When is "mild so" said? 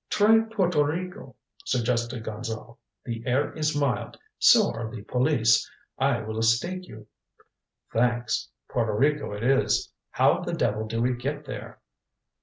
3.79-4.71